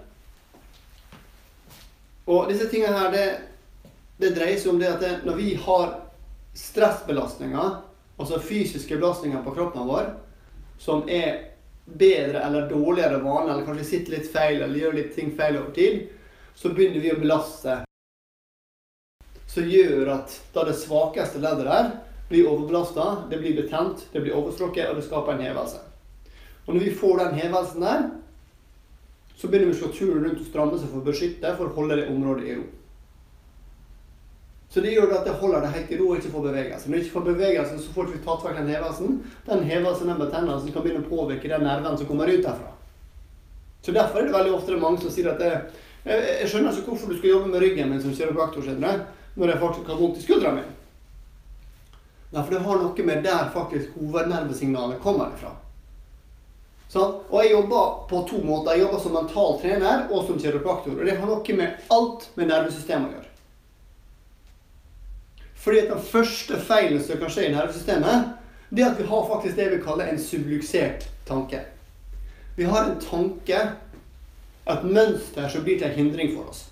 Og 2.31 2.47
disse 2.51 2.69
tingene 2.71 2.95
her, 2.95 3.11
det, 3.11 3.27
det 4.23 4.35
dreier 4.37 4.61
seg 4.61 4.71
om 4.71 4.79
det 4.79 4.93
at 4.93 5.03
det, 5.03 5.13
når 5.27 5.39
vi 5.41 5.55
har 5.59 5.97
stressbelastninger, 6.55 7.81
altså 8.21 8.39
fysiske 8.45 8.99
belastninger 9.01 9.43
på 9.43 9.55
kroppen 9.57 9.89
vår, 9.89 10.13
som 10.79 11.03
er 11.11 11.51
bedre 11.85 12.45
eller 12.47 12.71
dårligere 12.71 13.19
vaner, 13.25 13.53
eller 13.53 13.67
kanskje 13.67 13.89
sitter 13.89 14.19
litt 14.19 14.31
feil 14.31 14.63
eller 14.63 14.79
gjør 14.79 14.99
litt 15.01 15.15
ting 15.17 15.35
feil 15.37 15.59
over 15.59 15.75
tid, 15.75 16.05
så 16.55 16.71
begynner 16.71 17.03
vi 17.03 17.11
å 17.11 17.19
belaste. 17.19 17.81
Som 19.51 19.67
gjør 19.67 20.15
at 20.21 20.39
da 20.55 20.69
det 20.69 20.79
svakeste 20.79 21.43
leddet 21.43 21.67
der 21.67 21.93
blir 22.31 22.47
overbelasta, 22.47 23.25
det 23.31 23.41
blir 23.43 23.59
betent, 23.59 24.07
det 24.13 24.23
blir 24.23 24.39
overstrukket, 24.39 24.93
og 24.93 25.01
det 25.01 25.09
skaper 25.09 25.35
en 25.35 25.49
hevelse. 25.49 25.81
Og 26.69 26.77
når 26.77 26.85
vi 26.85 26.95
får 26.95 27.19
den 27.19 27.39
hevelsen 27.41 27.83
der, 27.83 28.05
så 29.41 29.49
begynner 29.49 29.73
muskulaturen 29.73 30.25
rundt 30.25 30.43
å 30.43 30.51
stramme 30.51 30.77
seg 30.77 30.91
for 30.91 31.01
å 31.01 31.07
beskytte, 31.07 31.55
for 31.57 31.71
å 31.71 31.77
holde 31.79 31.97
det 31.97 32.11
området 32.13 32.45
i 32.45 32.57
ro. 32.59 32.67
Så 34.71 34.83
det 34.85 34.93
gjør 34.93 35.15
at 35.17 35.25
det 35.27 35.33
holder 35.41 35.65
det 35.65 35.71
helt 35.75 35.91
i 35.91 35.97
ro 35.99 36.11
og 36.11 36.19
ikke 36.21 36.33
får 36.35 36.45
bevegelse. 36.45 36.91
Når 36.91 36.97
du 36.97 37.03
ikke 37.03 37.15
får 37.17 37.25
bevegelse, 37.31 37.79
så 37.83 37.95
får 37.95 38.11
vi 38.11 38.21
tatt 38.27 38.45
vekk 38.45 38.59
den 38.61 38.69
hevelsen. 38.71 39.17
Den 39.47 39.65
hevelsen, 39.67 40.13
den 40.13 40.21
betennelsen, 40.21 40.75
kan 40.75 40.85
begynne 40.85 41.03
å 41.03 41.09
påvirke 41.11 41.51
den 41.51 41.65
nerven 41.67 41.97
som 41.99 42.07
kommer 42.07 42.31
ut 42.31 42.45
derfra. 42.45 42.75
Så 43.81 43.97
derfor 43.97 44.21
er 44.21 44.29
det 44.29 44.37
veldig 44.37 44.53
ofte 44.55 44.77
det 44.77 44.83
mange 44.83 45.01
som 45.01 45.11
sier 45.11 45.33
at 45.33 45.41
det, 45.41 45.49
jeg, 46.05 46.29
jeg 46.43 46.53
skjønner 46.53 46.77
ikke 46.77 46.93
hvorfor 46.93 47.11
du 47.11 47.17
skal 47.17 47.33
jobbe 47.33 47.51
med 47.51 47.65
ryggen 47.65 47.91
min 47.91 48.05
som 48.05 48.15
kiropraktor, 48.15 48.69
når 48.71 49.55
jeg 49.55 49.63
faktisk 49.65 49.91
har 49.91 49.99
vondt 50.05 50.21
i 50.21 50.27
skuldra 50.29 50.53
mi. 50.55 50.69
Nei, 52.31 52.45
for 52.45 52.53
det 52.55 52.63
har 52.69 52.85
noe 52.85 53.09
med 53.09 53.25
der 53.27 53.51
faktisk 53.57 53.97
hovednervesignalet 53.99 55.01
kommer 55.03 55.33
ifra. 55.35 55.57
Sånn? 56.91 57.21
Og 57.31 57.37
jeg 57.39 57.53
jobber 57.53 57.91
på 58.11 58.23
to 58.27 58.41
måter. 58.43 58.75
Jeg 58.75 58.85
jobber 58.85 59.03
som 59.03 59.15
mental 59.15 59.59
trener 59.63 60.09
og 60.11 60.25
som 60.27 60.39
kiropraktor. 60.43 60.97
Og 60.99 61.07
det 61.07 61.19
har 61.21 61.29
noe 61.31 61.59
med 61.59 61.93
alt 61.95 62.31
med 62.35 62.51
nervesystemet 62.51 63.13
å 63.13 63.19
gjøre. 63.19 63.27
Fordi 65.61 65.83
at 65.83 65.93
den 65.93 66.03
første 66.03 66.57
feilen 66.65 67.03
som 67.05 67.21
kan 67.21 67.31
skje 67.31 67.47
i 67.47 67.53
nervesystemet, 67.53 68.33
det 68.71 68.83
er 68.83 68.91
at 68.95 68.99
vi 68.99 69.07
har 69.07 69.29
faktisk 69.29 69.59
det 69.59 69.69
vi 69.75 69.83
kaller 69.85 70.09
en 70.09 70.19
subluksert 70.19 71.07
tanke. 71.29 71.61
Vi 72.57 72.67
har 72.67 72.89
en 72.89 72.99
tanke, 73.03 73.61
et 74.71 74.85
mønster 74.87 75.47
som 75.53 75.63
blir 75.67 75.79
til 75.79 75.91
en 75.91 75.97
hindring 75.99 76.33
for 76.35 76.51
oss. 76.51 76.65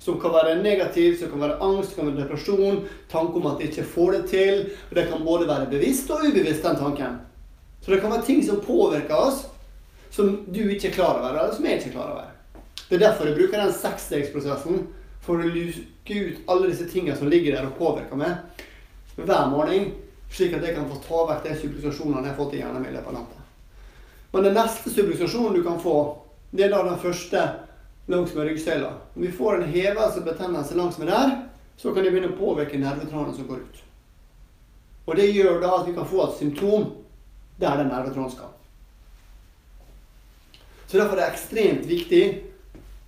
Som 0.00 0.20
kan 0.22 0.32
være 0.32 0.62
negativ, 0.62 1.18
som 1.18 1.32
kan 1.32 1.42
være 1.44 1.58
angst, 1.64 1.92
som 1.92 2.00
kan 2.00 2.12
være 2.12 2.22
depresjon, 2.22 2.80
tanke 3.10 3.36
om 3.40 3.50
at 3.50 3.60
de 3.60 3.68
ikke 3.68 3.84
får 3.90 4.16
det 4.16 4.22
til. 4.32 4.64
og 4.88 4.96
Det 4.96 5.08
kan 5.10 5.24
både 5.26 5.48
være 5.50 5.70
bevisst 5.74 6.10
og 6.14 6.24
ubevisst, 6.24 6.64
den 6.64 6.80
tanken. 6.80 7.20
Så 7.82 7.92
det 7.92 8.00
kan 8.00 8.10
være 8.14 8.24
ting 8.24 8.44
som 8.46 8.62
påvirker 8.64 9.16
oss, 9.16 9.44
som 10.10 10.44
du 10.46 10.62
ikke 10.70 10.90
er 10.90 10.96
klar 10.96 11.20
over, 11.20 11.30
eller 11.34 11.54
som 11.54 11.66
jeg 11.66 11.80
ikke 11.80 11.90
er 11.92 11.96
klar 11.96 12.12
over. 12.14 12.34
Det 12.88 12.96
er 12.96 13.04
derfor 13.04 13.28
jeg 13.28 13.36
bruker 13.36 13.62
den 13.62 13.74
seksstegsprosessen 13.76 14.86
for 15.24 15.42
å 15.42 15.50
luke 15.52 16.20
ut 16.28 16.48
alle 16.48 16.70
disse 16.70 16.86
tingene 16.88 17.16
som 17.18 17.28
ligger 17.28 17.56
der 17.56 17.68
og 17.68 17.76
påvirker 17.76 18.16
meg 18.16 18.64
hver 19.18 19.50
morgen, 19.50 19.90
slik 20.30 20.54
at 20.56 20.64
jeg 20.64 20.76
kan 20.76 20.88
få 20.88 21.00
ta 21.04 21.24
vekk 21.32 21.44
de 21.44 21.56
supplikasjonene 21.58 22.22
jeg 22.22 22.32
har 22.32 22.38
fått 22.38 22.54
i 22.54 22.62
hjernen 22.62 22.84
min 22.84 22.92
i 22.92 22.96
løpet 22.96 23.10
av 23.10 23.18
natta. 23.18 23.44
Men 24.32 24.46
den 24.46 24.56
neste 24.56 24.92
supplikasjonen 24.92 25.56
du 25.56 25.62
kan 25.66 25.80
få, 25.82 25.96
det 26.50 26.66
er 26.66 26.72
da 26.72 26.84
den 26.86 27.00
første 27.02 27.42
langs 28.08 28.34
med 28.36 28.48
ryggsøyla. 28.48 28.92
Om 29.16 29.26
vi 29.26 29.32
får 29.32 29.56
en 29.56 29.72
hevelse 29.72 30.24
betennelse 30.24 30.76
langs 30.78 30.98
med 30.98 31.10
der, 31.12 31.34
så 31.76 31.92
kan 31.92 32.04
det 32.04 32.12
begynne 32.12 32.32
å 32.32 32.38
påvirke 32.38 32.80
nervetrådene 32.80 33.36
som 33.36 33.48
går 33.48 33.64
ut. 33.64 33.82
Og 35.08 35.16
det 35.16 35.30
gjør 35.32 35.60
da 35.62 35.74
at 35.78 35.88
vi 35.88 35.96
kan 35.96 36.08
få 36.08 36.24
et 36.24 36.38
symptom 36.40 36.88
der 37.60 37.80
den 37.80 37.92
nervetråden 37.92 38.32
skal. 38.32 38.54
Så 40.88 40.96
derfor 40.96 41.18
er 41.18 41.26
det 41.26 41.32
ekstremt 41.34 41.84
viktig 41.88 42.22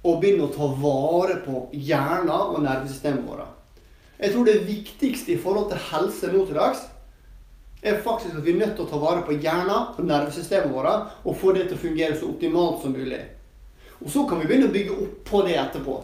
å 0.05 0.19
begynne 0.21 0.47
å 0.47 0.53
ta 0.53 0.69
vare 0.81 1.39
på 1.45 1.67
hjernen 1.73 2.31
og 2.31 2.61
nervesystemet 2.65 3.25
vårt. 3.25 3.49
Jeg 4.21 4.35
tror 4.35 4.45
det 4.45 4.67
viktigste 4.69 5.33
i 5.33 5.41
forhold 5.41 5.71
til 5.71 5.81
helse 5.91 6.29
nå 6.29 6.45
til 6.45 6.59
dags 6.61 6.85
er 7.81 8.03
faktisk 8.05 8.37
at 8.37 8.45
vi 8.45 8.53
er 8.53 8.61
nødt 8.61 8.75
til 8.77 8.85
å 8.85 8.91
ta 8.91 9.01
vare 9.01 9.25
på 9.25 9.39
hjernen 9.41 9.97
og 9.97 10.05
nervesystemet 10.05 10.73
vårt 10.75 11.25
og 11.25 11.39
få 11.41 11.55
det 11.57 11.71
til 11.71 11.79
å 11.79 11.85
fungere 11.87 12.19
så 12.21 12.29
optimalt 12.29 12.83
som 12.83 12.93
mulig. 12.93 13.23
Og 14.01 14.13
så 14.13 14.27
kan 14.29 14.41
vi 14.41 14.49
begynne 14.49 14.69
å 14.69 14.75
bygge 14.77 14.97
opp 14.97 15.17
på 15.29 15.43
det 15.49 15.57
etterpå. 15.61 15.97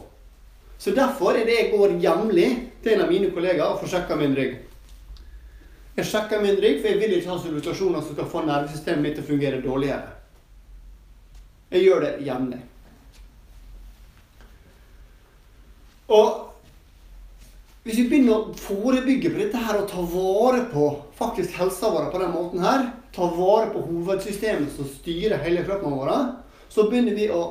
Så 0.81 0.93
derfor 0.97 1.37
er 1.37 1.45
det 1.49 1.61
jeg 1.61 1.73
går 1.77 1.97
jevnlig 2.01 2.49
til 2.85 2.95
en 2.95 3.05
av 3.05 3.13
mine 3.13 3.31
kollegaer 3.33 3.75
og 3.75 3.83
får 3.83 3.95
sjekka 3.95 4.17
min 4.21 4.37
rygg. 4.37 4.59
Jeg 5.97 6.09
sjekker 6.11 6.43
min 6.43 6.59
rygg, 6.61 6.83
for 6.83 6.93
jeg 6.93 7.01
vil 7.01 7.17
ikke 7.17 7.33
ha 7.33 7.39
situasjoner 7.41 8.05
som 8.05 8.17
skal 8.17 8.29
få 8.33 8.45
nervesystemet 8.45 9.05
mitt 9.05 9.17
til 9.17 9.25
å 9.25 9.31
fungere 9.31 9.65
dårligere. 9.65 10.16
Jeg 11.73 11.87
gjør 11.87 12.05
det 12.05 12.13
jevnlig. 12.27 12.61
Og 16.07 16.47
hvis 17.87 17.99
vi 18.01 18.07
begynner 18.11 18.35
å 18.35 18.55
forebygge 18.59 19.31
på 19.31 19.41
dette 19.41 19.61
her 19.63 19.81
og 19.81 19.91
ta 19.91 20.03
vare 20.11 20.65
på 20.71 20.89
faktisk 21.19 21.55
helsa 21.59 21.91
vår 21.95 22.09
på 22.13 22.23
den 22.23 22.33
måten 22.35 22.63
her, 22.63 22.89
ta 23.15 23.29
vare 23.35 23.71
på 23.75 23.85
hovedsystemet 23.87 24.75
som 24.75 24.89
styrer 24.91 25.43
hele 25.43 25.63
kroppen 25.67 25.95
vår, 25.95 26.13
så 26.71 26.87
begynner 26.91 27.15
vi 27.19 27.29
å 27.31 27.45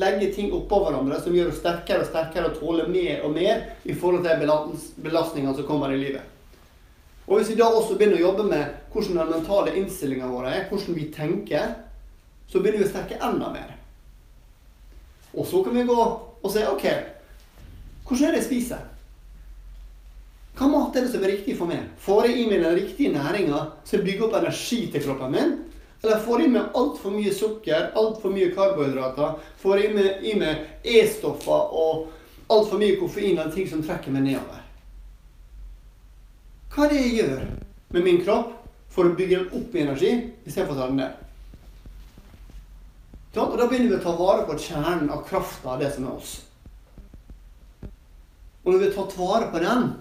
legge 0.00 0.28
ting 0.34 0.52
oppå 0.54 0.82
hverandre 0.84 1.18
som 1.20 1.34
gjør 1.34 1.50
oss 1.50 1.62
sterkere 1.62 2.04
og 2.04 2.10
sterkere 2.10 2.50
og 2.50 2.60
tåler 2.60 2.90
mer 2.92 3.24
og 3.26 3.32
mer 3.34 3.64
i 3.82 3.96
forhold 3.96 4.24
til 4.28 4.44
belastningene 5.02 5.56
som 5.56 5.66
kommer 5.68 5.92
i 5.92 6.00
livet. 6.00 6.22
Og 7.26 7.38
hvis 7.38 7.52
vi 7.52 7.58
da 7.58 7.68
også 7.70 7.96
begynner 7.96 8.20
å 8.20 8.26
jobbe 8.28 8.46
med 8.50 8.92
hvordan 8.92 9.18
den 9.20 9.32
mentale 9.34 9.74
innstillinga 9.80 10.28
vår 10.30 10.50
er, 10.50 10.62
hvordan 10.70 10.96
vi 10.96 11.08
tenker, 11.14 11.72
så 12.50 12.60
begynner 12.60 12.82
vi 12.82 12.88
å 12.88 12.90
strekke 12.90 13.20
enda 13.22 13.50
mer. 13.54 13.74
Og 15.32 15.46
så 15.46 15.62
kan 15.64 15.76
vi 15.76 15.86
gå 15.86 15.98
og 16.00 16.50
se 16.50 16.66
OK, 16.66 16.86
hvordan 18.04 18.26
er 18.26 18.34
det 18.34 18.40
jeg 18.42 18.48
spiser? 18.48 18.86
Hva 20.58 20.66
mat 20.68 20.96
er 20.98 21.06
det 21.06 21.12
som 21.12 21.22
er 21.24 21.30
riktig 21.32 21.54
for 21.56 21.70
meg? 21.70 21.86
Får 22.02 22.26
jeg 22.26 22.40
i 22.42 22.46
meg 22.50 22.64
den 22.64 22.74
riktige 22.76 23.12
næringa 23.14 23.60
som 23.86 24.02
bygger 24.04 24.26
opp 24.26 24.38
energi 24.40 24.80
til 24.92 25.04
kroppen 25.04 25.32
min? 25.32 25.52
Eller 26.02 26.20
får 26.24 26.42
jeg 26.42 26.50
i 26.50 26.54
meg 26.56 26.74
altfor 26.80 27.14
mye 27.14 27.32
sukker, 27.36 27.90
altfor 27.96 28.34
mye 28.34 28.50
karbohydrater? 28.56 29.38
Får 29.60 29.80
jeg 29.80 30.16
i 30.26 30.34
meg 30.40 30.84
E-stoffer 30.84 31.74
og 31.76 32.08
altfor 32.50 32.80
mye 32.82 32.98
koffein 33.00 33.38
og 33.38 33.54
ting 33.54 33.68
som 33.70 33.84
trekker 33.84 34.12
meg 34.12 34.26
nedover? 34.26 34.60
Hva 36.74 36.86
er 36.86 36.92
det 36.92 37.00
jeg 37.04 37.16
gjør 37.20 37.42
med 37.94 38.06
min 38.06 38.22
kropp 38.24 38.52
for 38.90 39.06
å 39.06 39.16
bygge 39.18 39.38
den 39.38 39.60
opp 39.60 39.74
i 39.74 39.84
energi 39.84 40.12
istedenfor 40.44 40.74
å 40.74 40.80
ta 40.80 40.90
den 40.90 41.00
ned? 41.04 41.29
Og 43.36 43.58
Da 43.58 43.66
begynner 43.66 43.92
vi 43.92 43.98
å 43.98 44.02
ta 44.02 44.14
vare 44.18 44.46
på 44.46 44.58
kjernen 44.58 45.10
av 45.10 45.24
krafta 45.28 45.74
av 45.74 45.82
det 45.82 45.92
som 45.94 46.06
er 46.08 46.14
oss. 46.16 46.32
Og 48.64 48.72
når 48.72 48.78
vi 48.78 48.88
har 48.88 48.96
tatt 48.96 49.18
vare 49.18 49.50
på 49.52 49.60
den 49.62 49.92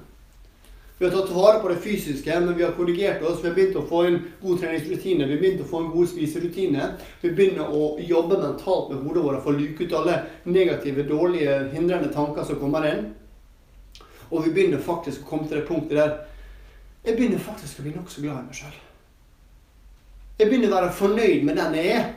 Vi 1.00 1.06
har 1.08 1.14
tatt 1.16 1.30
vare 1.32 1.62
på 1.62 1.70
det 1.70 1.78
fysiske, 1.80 2.40
men 2.44 2.58
vi 2.58 2.64
har 2.64 2.74
korrigert 2.76 3.22
oss. 3.24 3.38
Vi 3.40 3.48
har 3.48 3.56
begynt 3.56 3.78
å 3.80 3.86
få 3.88 4.02
en 4.04 4.18
god 4.42 4.60
treningsrutine, 4.60 5.28
vi 5.30 5.38
har 5.38 5.40
begynt 5.40 5.62
å 5.64 5.68
få 5.70 5.80
en 5.80 5.92
god 5.94 6.10
spiserutine. 6.12 6.90
Vi 7.22 7.32
begynner 7.32 7.72
å 7.72 7.94
jobbe 8.04 8.36
mentalt 8.42 8.90
med 8.92 9.06
hodet 9.06 9.24
vårt 9.24 9.44
for 9.46 9.54
å 9.54 9.62
luke 9.62 9.86
ut 9.88 9.96
alle 9.96 10.18
negative, 10.44 11.06
dårlige, 11.08 11.56
hindrende 11.72 12.12
tanker 12.12 12.44
som 12.44 12.60
kommer 12.60 12.90
inn. 12.90 13.14
Og 14.30 14.44
vi 14.44 14.52
begynner 14.52 14.84
faktisk 14.84 15.24
å 15.24 15.30
komme 15.30 15.48
til 15.48 15.62
det 15.62 15.70
punktet 15.70 15.96
der 16.02 16.18
jeg 17.06 17.16
begynner 17.16 17.40
faktisk 17.40 17.80
å 17.80 17.86
bli 17.86 17.96
nokså 17.96 18.22
glad 18.22 18.42
i 18.42 18.48
meg 18.50 18.58
sjøl. 18.60 18.80
Jeg 20.40 20.50
begynner 20.50 20.72
å 20.72 20.76
være 20.76 20.96
fornøyd 21.00 21.46
med 21.48 21.56
den 21.60 21.78
jeg 21.80 21.94
er. 21.96 22.10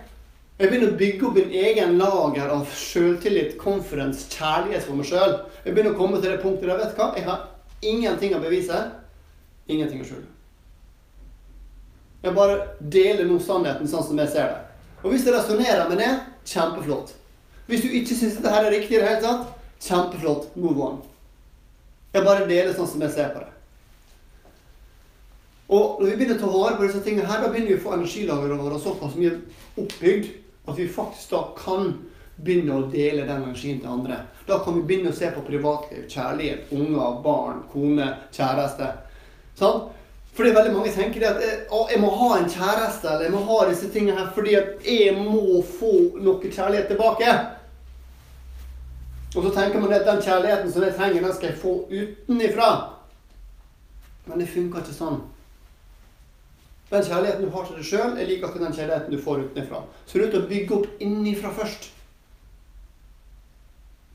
Jeg 0.60 0.68
begynner 0.68 0.92
å 0.92 0.98
bygge 0.98 1.26
opp 1.26 1.38
min 1.38 1.54
egen 1.56 1.96
lager 1.98 2.50
av 2.52 2.66
selvtillit, 2.76 3.54
confidence, 3.60 4.28
kjærlighet 4.30 4.84
for 4.84 4.98
meg 4.98 5.08
sjøl. 5.08 5.38
Jeg 5.64 5.72
begynner 5.72 5.94
å 5.94 5.98
komme 5.98 6.20
til 6.20 6.30
det 6.30 6.42
punktet 6.42 6.68
der 6.68 6.78
vet 6.78 6.98
hva? 6.98 7.08
jeg 7.16 7.24
har 7.26 7.46
ingenting 7.82 8.36
å 8.36 8.42
bevise. 8.42 8.82
Ingenting 9.66 10.02
å 10.04 10.06
skjule. 10.06 10.28
Jeg 12.22 12.36
bare 12.36 12.58
deler 12.78 13.26
nå 13.26 13.40
sannheten 13.42 13.88
sånn 13.90 14.04
som 14.06 14.20
jeg 14.20 14.30
ser 14.34 14.52
det. 14.52 14.60
Og 15.02 15.10
hvis 15.10 15.24
det 15.26 15.34
resonnerer 15.34 15.88
med 15.88 15.98
det, 15.98 16.10
kjempeflott. 16.46 17.16
Hvis 17.66 17.82
du 17.82 17.88
ikke 17.88 18.14
syns 18.18 18.36
dette 18.38 18.52
er 18.52 18.70
riktig 18.70 18.98
i 18.98 19.00
det 19.00 19.08
hele 19.08 19.24
tatt, 19.24 19.48
kjempeflott. 19.82 20.52
Move 20.54 20.84
on. 20.84 21.00
Jeg 22.12 22.28
bare 22.28 22.46
deler 22.46 22.76
sånn 22.76 22.90
som 22.92 23.02
jeg 23.02 23.16
ser 23.16 23.32
på 23.32 23.42
det. 23.42 23.48
Og 25.72 25.98
når 25.98 26.10
vi 26.10 26.16
begynner 26.20 26.36
å 26.36 26.42
ta 26.42 26.52
vare 26.52 26.76
på 26.76 26.84
disse 26.84 27.00
tingene 27.02 27.26
her, 27.30 27.40
da 27.40 27.48
begynner 27.48 27.72
vi 27.72 27.80
å 27.80 27.82
få 27.82 27.96
energilagrene 27.96 28.60
våre 28.60 28.78
såpass 28.82 29.16
mye 29.16 29.38
oppbygd 29.80 30.28
at 30.66 30.78
vi 30.78 30.88
faktisk 30.88 31.30
da 31.30 31.42
kan 31.58 31.92
begynne 32.42 32.74
å 32.76 32.90
dele 32.90 33.26
den 33.26 33.42
energien 33.42 33.80
til 33.80 33.90
andre. 33.92 34.20
Da 34.46 34.58
kan 34.64 34.76
vi 34.78 34.84
begynne 34.86 35.12
å 35.12 35.16
se 35.16 35.30
på 35.34 35.42
privatliv, 35.46 36.06
kjærlighet, 36.10 36.70
unger, 36.74 37.18
barn, 37.24 37.64
kone, 37.72 38.08
kjæreste. 38.34 38.88
Sånn? 39.58 39.82
Fordi 40.32 40.54
veldig 40.56 40.72
mange 40.72 40.92
tenker 40.94 41.26
at 41.28 41.42
å, 41.68 41.82
jeg 41.92 42.00
må 42.00 42.08
ha 42.16 42.30
en 42.38 42.48
kjæreste 42.48 43.10
eller 43.10 43.26
jeg 43.26 43.34
må 43.34 43.42
ha 43.50 43.58
disse 43.68 43.90
tingene 43.92 44.16
her 44.16 44.30
fordi 44.32 44.54
at 44.56 44.86
jeg 44.88 45.12
må 45.18 45.60
få 45.74 45.92
noe 46.24 46.48
kjærlighet 46.48 46.88
tilbake. 46.88 47.34
Og 49.36 49.44
så 49.44 49.52
tenker 49.52 49.80
man 49.80 49.92
at 49.92 50.08
den 50.08 50.24
kjærligheten 50.24 50.72
som 50.72 50.86
jeg 50.86 50.96
trenger, 50.96 51.26
den 51.26 51.36
skal 51.36 51.50
jeg 51.50 51.60
få 51.60 51.74
utenifra. 51.92 52.70
Men 54.26 54.40
det 54.40 54.48
funker 54.52 54.80
ikke 54.80 54.96
sånn. 54.96 55.20
Den 56.92 57.04
kjærligheten 57.06 57.46
du 57.46 57.54
har 57.54 57.64
til 57.64 57.78
deg 57.78 57.88
sjøl, 57.88 58.14
er 58.20 58.30
akkurat 58.36 58.66
den 58.66 58.76
kjærligheten 58.76 59.14
du 59.14 59.20
får 59.24 59.46
utenfra. 59.46 59.82
Så 60.04 60.12
du 60.12 60.18
er 60.18 60.24
nødt 60.26 60.34
til 60.34 60.42
å 60.42 60.50
bygge 60.50 60.76
opp 60.76 61.04
innifra 61.06 61.52
først. 61.56 61.88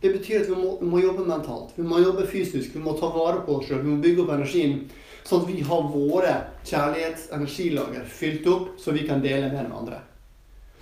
Det 0.02 0.12
betyr 0.14 0.44
at 0.44 0.52
vi 0.52 0.58
må, 0.60 0.76
vi 0.78 0.90
må, 0.92 1.00
jobbe 1.02 1.26
mentalt, 1.26 1.72
vi 1.74 1.86
må 1.88 2.04
jobbe 2.04 2.28
fysisk, 2.30 2.76
vi 2.76 2.84
må 2.84 2.94
ta 3.00 3.10
vare 3.10 3.42
på 3.48 3.56
oss 3.58 3.66
sjøl, 3.66 3.82
vi 3.82 3.96
må 3.96 3.98
bygge 4.04 4.22
opp 4.22 4.36
energien. 4.36 4.84
Sånn 5.26 5.42
at 5.42 5.50
vi 5.50 5.66
har 5.66 5.90
våre 5.90 6.36
kjærlighetsenergilager 6.70 8.06
fylt 8.20 8.46
opp, 8.54 8.70
så 8.80 8.94
vi 8.94 9.08
kan 9.10 9.26
dele 9.26 9.50
med 9.50 9.74
andre. 9.74 10.04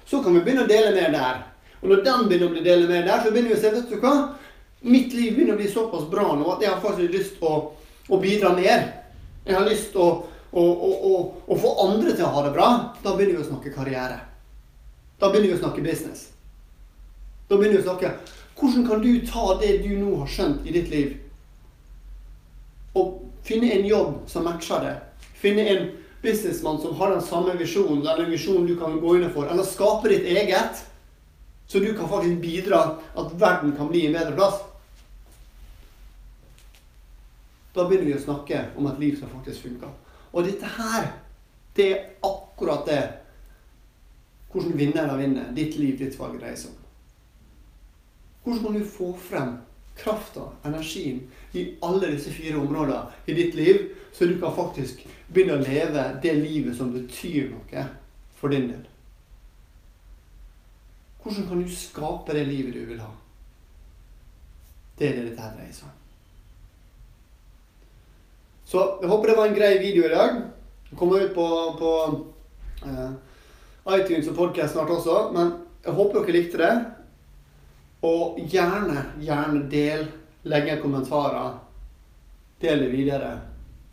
Så 0.06 0.20
kan 0.22 0.36
vi 0.36 0.44
begynne 0.44 0.68
å 0.68 0.70
dele 0.70 0.92
mer 0.98 1.16
der. 1.16 1.42
Og 1.80 1.90
når 1.94 2.04
den 2.04 2.28
begynner 2.28 2.52
å 2.52 2.54
bli 2.58 2.66
dele 2.66 2.92
mer 2.92 3.08
der, 3.08 3.24
så 3.24 3.32
begynner 3.32 3.54
vi 3.54 3.56
å 3.56 3.64
se 3.64 3.72
vet 3.72 3.90
du 3.90 3.98
hva? 4.04 4.14
Mitt 4.86 5.16
liv 5.16 5.32
begynner 5.32 5.56
å 5.56 5.64
bli 5.64 5.72
såpass 5.72 6.06
bra 6.12 6.28
nå 6.36 6.52
at 6.52 6.62
jeg 6.62 6.76
har 6.76 6.84
faktisk 6.84 7.16
lyst 7.16 7.40
til 7.40 7.48
å, 7.50 7.58
å 8.12 8.20
bidra 8.22 8.52
mer. 8.60 8.90
Jeg 9.48 9.56
har 9.56 9.66
lyst 9.70 9.94
til 9.96 10.04
å, 10.04 10.10
å, 10.56 11.16
å, 11.48 11.58
få 11.60 11.74
andre 11.84 12.14
til 12.16 12.26
å 12.28 12.32
ha 12.32 12.46
det 12.46 12.54
bra. 12.56 12.70
Da 13.04 13.16
begynner 13.16 13.40
vi 13.40 13.44
å 13.44 13.50
snakke 13.50 13.74
karriere. 13.76 14.22
Da 15.20 15.30
begynner 15.32 15.52
vi 15.52 15.58
å 15.58 15.62
snakke 15.64 15.84
business. 15.84 16.30
Da 17.50 17.58
begynner 17.58 17.80
vi 17.80 17.84
å 17.84 17.90
snakke 17.90 18.16
hvordan 18.56 18.86
kan 18.88 19.02
du 19.04 19.26
ta 19.28 19.58
det 19.60 19.82
du 19.84 19.98
nå 20.00 20.14
har 20.22 20.30
skjønt 20.32 20.64
i 20.64 20.72
ditt 20.72 20.88
liv, 20.88 21.10
og 22.96 23.18
finne 23.44 23.68
en 23.76 23.84
jobb 23.84 24.14
som 24.32 24.46
matcher 24.48 24.80
det? 24.86 24.94
Finne 25.42 25.66
en 25.74 25.90
businessmann 26.24 26.80
som 26.80 26.96
har 26.96 27.12
den 27.12 27.22
samme 27.22 27.58
visjonen, 27.60 28.06
eller 28.08 28.24
en 28.24 28.32
visjon 28.32 28.64
du 28.68 28.78
kan 28.80 28.96
gå 29.02 29.18
inn 29.18 29.28
for, 29.34 29.52
eller 29.52 29.68
skape 29.68 30.08
ditt 30.14 30.24
eget, 30.24 30.86
så 31.68 31.84
du 31.84 31.92
kan 31.98 32.08
faktisk 32.08 32.40
bidra 32.40 32.80
at 32.96 33.36
verden 33.36 33.76
kan 33.76 33.92
bli 33.92 34.06
en 34.08 34.16
bedre 34.16 34.38
plass. 34.40 34.64
Da 37.76 37.84
begynner 37.90 38.08
vi 38.08 38.16
å 38.16 38.24
snakke 38.24 38.70
om 38.80 38.88
et 38.88 39.04
liv 39.04 39.20
som 39.20 39.36
faktisk 39.36 39.68
funker. 39.68 39.92
Og 40.36 40.44
dette 40.44 40.68
her, 40.78 41.08
det 41.76 41.92
er 41.92 42.02
akkurat 42.28 42.84
det 42.88 43.04
hvordan 44.52 44.78
vinnere 44.80 45.18
vinner. 45.20 45.52
Ditt 45.56 45.76
liv, 45.80 45.98
ditt 46.00 46.16
valg 46.20 46.40
dreier 46.40 46.60
seg 46.60 46.72
om. 46.72 46.82
Hvordan 48.46 48.64
kan 48.64 48.78
du 48.78 48.86
få 48.88 49.10
frem 49.20 49.56
krafta, 49.96 50.50
energien, 50.68 51.22
i 51.56 51.66
alle 51.84 52.12
disse 52.14 52.32
fire 52.36 52.60
områdene 52.60 53.32
i 53.32 53.36
ditt 53.36 53.56
liv, 53.56 53.82
så 54.14 54.28
du 54.28 54.36
kan 54.40 54.56
faktisk 54.56 55.06
begynne 55.32 55.58
å 55.58 55.64
leve 55.64 56.04
det 56.24 56.36
livet 56.40 56.76
som 56.78 56.92
betyr 56.94 57.50
noe 57.52 57.86
for 58.36 58.52
din 58.52 58.70
del? 58.72 58.84
Hvordan 61.24 61.48
kan 61.50 61.64
du 61.64 61.72
skape 61.74 62.36
det 62.38 62.48
livet 62.48 62.76
du 62.76 62.84
vil 62.92 63.02
ha? 63.02 63.12
Det 65.00 65.10
er 65.10 65.16
det 65.18 65.30
dette 65.32 65.42
her 65.42 65.56
dreier 65.56 65.76
seg 65.76 65.90
om. 65.90 66.05
Så 68.66 68.82
jeg 69.02 69.10
håper 69.10 69.30
det 69.30 69.38
var 69.38 69.50
en 69.50 69.58
grei 69.58 69.78
video 69.78 70.06
i 70.08 70.14
dag. 70.14 70.42
Den 70.90 70.98
kommer 70.98 71.22
ut 71.22 71.36
på, 71.36 71.48
på 71.80 71.92
uh, 72.86 73.12
iTunes 73.94 74.30
og 74.32 74.38
podcast 74.38 74.74
snart 74.74 74.90
også. 74.90 75.30
Men 75.36 75.52
jeg 75.86 75.94
håper 75.94 76.22
dere 76.26 76.38
likte 76.38 76.62
det. 76.62 76.72
Og 78.06 78.40
gjerne, 78.50 79.06
gjerne 79.22 79.66
del. 79.70 80.08
Legg 80.50 80.70
igjen 80.70 80.82
kommentarer. 80.82 81.60
Del 82.62 82.86
det 82.86 82.90
videre. 82.94 83.36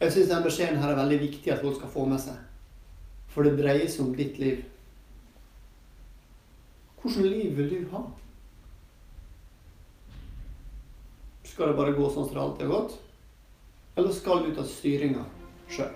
Jeg 0.00 0.12
syns 0.12 0.32
denne 0.32 0.46
beskjeden 0.48 0.80
her 0.80 0.92
er 0.92 0.98
veldig 0.98 1.20
viktig 1.20 1.52
at 1.52 1.60
folk 1.62 1.76
skal 1.78 1.92
få 1.92 2.08
med 2.08 2.20
seg. 2.24 2.40
For 3.32 3.44
det 3.46 3.58
dreier 3.60 3.88
seg 3.88 4.06
om 4.06 4.16
ditt 4.16 4.40
liv. 4.40 4.64
Hvordan 7.02 7.28
liv 7.28 7.54
vil 7.58 7.70
du 7.70 7.78
ha? 7.92 8.02
Skal 11.44 11.68
det 11.68 11.78
bare 11.78 11.94
gå 11.96 12.08
sånn 12.08 12.24
som 12.24 12.36
det 12.36 12.42
alltid 12.42 12.66
har 12.68 12.76
gått? 12.78 13.00
Eller 13.96 14.12
skal 14.12 14.44
du 14.44 14.54
ta 14.56 14.62
styringa 14.64 15.24
sjøl? 15.68 15.90